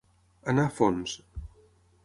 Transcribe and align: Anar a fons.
Anar 0.53 0.65
a 0.69 0.71
fons. 0.79 1.15